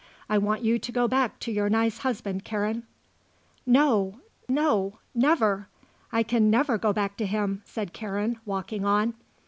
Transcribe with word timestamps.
"I 0.27 0.39
want 0.39 0.63
you 0.63 0.79
to 0.79 0.91
go 0.91 1.07
back 1.07 1.37
to 1.41 1.51
your 1.51 1.69
nice 1.69 1.99
husband, 1.99 2.43
Karen." 2.43 2.87
"No; 3.67 4.19
no. 4.49 4.97
Never. 5.13 5.67
I 6.11 6.23
can 6.23 6.49
never 6.49 6.79
go 6.79 6.91
back 6.91 7.17
to 7.17 7.25
him," 7.27 7.61
said 7.65 7.93
Karen, 7.93 8.39
walking 8.43 8.83
on. 8.83 9.13